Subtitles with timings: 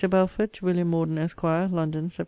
[0.09, 1.43] BELFORD, TO WILLIAM MORDEN, ESQ.
[1.43, 2.19] LONDON, SEPT.